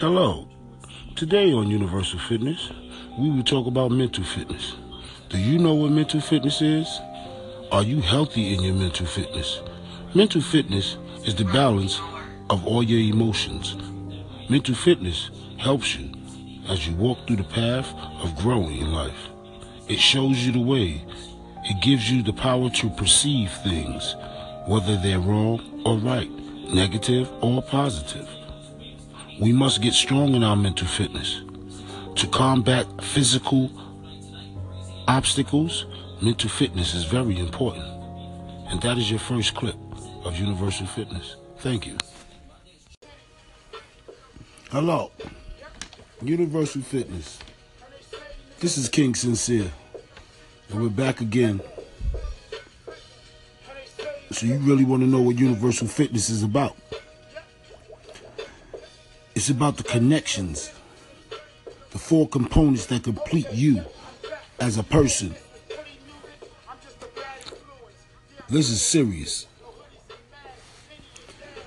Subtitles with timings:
[0.00, 0.48] Hello.
[1.14, 2.70] Today on Universal Fitness,
[3.18, 4.74] we will talk about mental fitness.
[5.28, 6.88] Do you know what mental fitness is?
[7.70, 9.60] Are you healthy in your mental fitness?
[10.14, 12.00] Mental fitness is the balance
[12.48, 13.76] of all your emotions.
[14.48, 16.10] Mental fitness helps you
[16.70, 17.92] as you walk through the path
[18.22, 19.28] of growing in life.
[19.86, 21.04] It shows you the way.
[21.64, 24.16] It gives you the power to perceive things,
[24.66, 26.30] whether they're wrong or right,
[26.72, 28.26] negative or positive.
[29.40, 31.40] We must get strong in our mental fitness.
[32.16, 33.70] To combat physical
[35.08, 35.86] obstacles,
[36.20, 37.86] mental fitness is very important.
[38.68, 39.76] And that is your first clip
[40.26, 41.36] of Universal Fitness.
[41.60, 41.96] Thank you.
[44.70, 45.10] Hello,
[46.22, 47.38] Universal Fitness.
[48.58, 49.72] This is King Sincere,
[50.68, 51.62] and we're back again.
[54.32, 56.76] So, you really want to know what Universal Fitness is about?
[59.40, 60.70] It's about the connections,
[61.92, 63.82] the four components that complete you
[64.60, 65.34] as a person.
[68.50, 69.46] This is serious.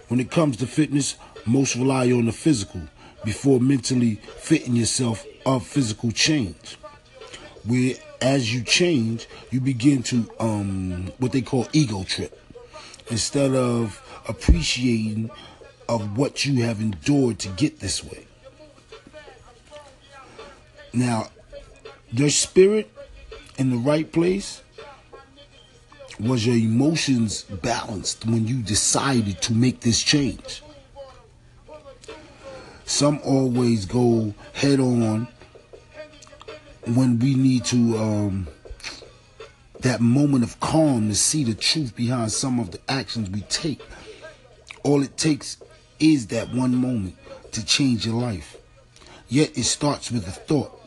[0.07, 1.15] When it comes to fitness,
[1.47, 2.81] most rely on the physical
[3.25, 6.77] before mentally fitting yourself of physical change.
[7.65, 12.39] Where as you change, you begin to um what they call ego trip.
[13.09, 15.31] Instead of appreciating
[15.87, 18.25] of what you have endured to get this way.
[20.93, 21.29] Now,
[22.11, 22.91] your spirit
[23.57, 24.61] in the right place
[26.19, 30.61] was your emotions balanced when you decided to make this change.
[32.85, 35.27] Some always go head on
[36.85, 38.47] when we need to um,
[39.79, 43.81] that moment of calm to see the truth behind some of the actions we take.
[44.83, 45.57] All it takes
[45.99, 47.15] is that one moment
[47.51, 48.57] to change your life.
[49.27, 50.79] Yet it starts with a thought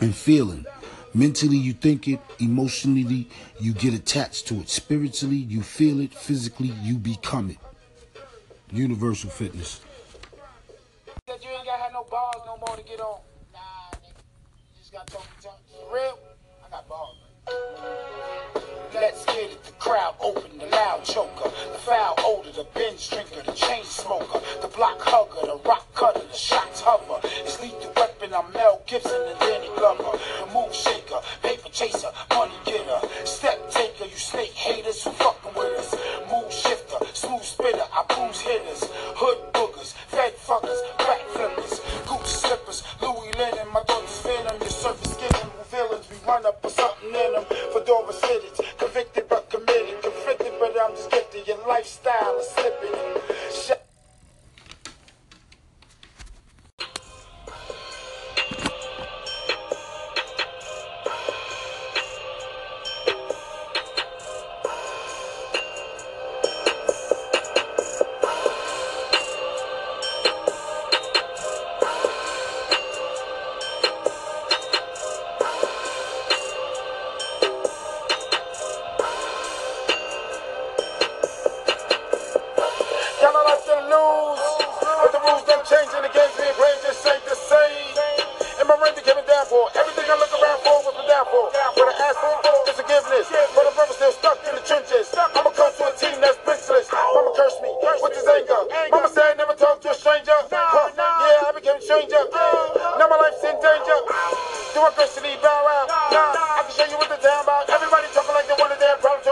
[0.00, 0.66] and feeling.
[1.14, 2.20] Mentally, you think it.
[2.38, 3.28] Emotionally,
[3.58, 4.68] you get attached to it.
[4.68, 6.14] Spiritually, you feel it.
[6.14, 7.58] Physically, you become it.
[8.70, 9.80] Universal Fitness.
[11.26, 13.20] You ain't got no balls no more to get on.
[13.52, 13.58] Nah,
[13.92, 14.08] nigga.
[14.08, 15.58] You just got talk talk.
[15.92, 16.18] Real?
[16.66, 17.16] I got balls.
[19.88, 24.68] Crowd open, the loud choker, the foul odor, the binge drinker, the chain smoker, the
[24.68, 27.18] block hugger, the rock cutter, the shots hover.
[27.24, 28.34] It's lethal weapon.
[28.34, 34.04] I'm Mel Gibson and Danny Glover, the move shaker, paper chaser, money getter, step taker.
[34.04, 35.96] You snake haters who fucking with us.
[36.30, 37.88] Move shifter, smooth spitter.
[37.90, 38.84] I bruise hitters,
[39.16, 43.72] hood boogers, fed fuckers, back flippers, Gucci slippers, Louis linen.
[43.72, 44.60] My daughter's venom.
[44.60, 46.04] Your surface getting villains.
[46.10, 47.44] We run up with something in them.
[47.72, 48.60] Fedora cities,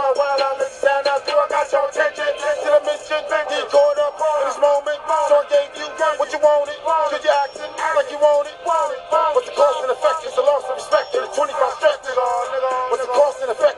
[0.07, 0.39] What's
[2.63, 4.15] the mission bank going up
[4.47, 5.87] this moment So I gave you
[6.23, 6.79] What you want it
[7.27, 8.95] you act and like you want it Wall
[9.35, 10.23] What you cost and effect?
[10.23, 12.07] It's a loss of respect to the 25 stretch.
[12.07, 13.76] What's the cost and effect?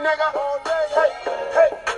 [0.00, 0.32] Boy money, nigga.
[0.94, 1.10] Hey,
[1.54, 1.89] hey,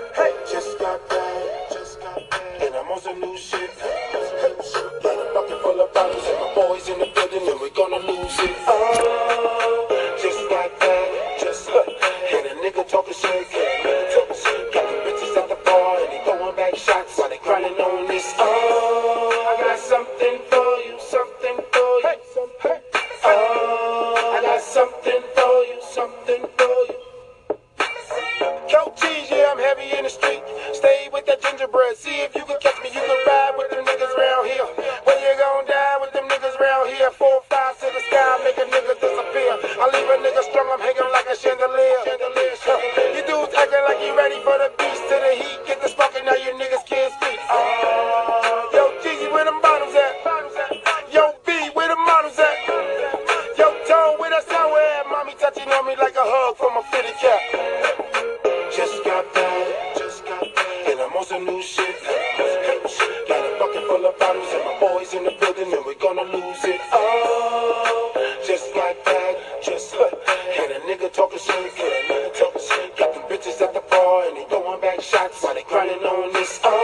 [64.22, 68.12] bottles and my boys in the building and we're gonna lose it all.
[68.46, 70.38] Just like that, just like that.
[70.60, 72.96] And a nigga talking shit, and a nigga talking shit.
[72.96, 76.32] Got them bitches at the bar and they throwing back shots while they grinding on
[76.32, 76.60] this.
[76.62, 76.81] Oh.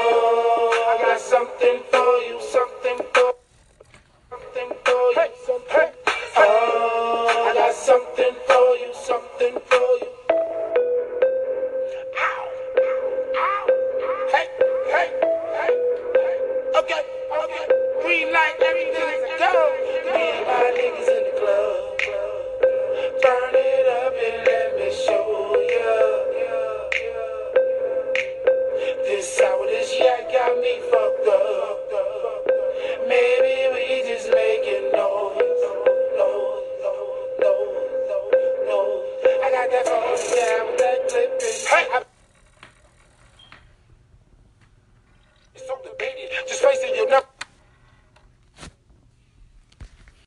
[39.84, 40.07] Thank you.